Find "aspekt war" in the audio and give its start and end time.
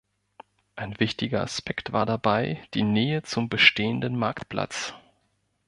1.43-2.07